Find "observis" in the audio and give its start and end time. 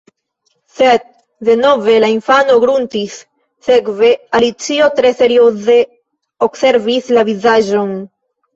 6.51-7.15